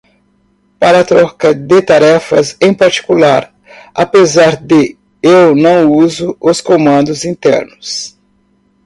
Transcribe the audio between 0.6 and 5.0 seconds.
Para troca de tarefas em particular? apesar de?